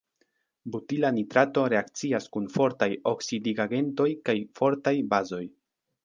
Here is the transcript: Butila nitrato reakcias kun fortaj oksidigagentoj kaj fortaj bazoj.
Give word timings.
Butila 0.75 1.09
nitrato 1.17 1.65
reakcias 1.73 2.25
kun 2.35 2.47
fortaj 2.53 2.87
oksidigagentoj 3.11 4.07
kaj 4.31 4.35
fortaj 4.61 4.95
bazoj. 5.13 5.43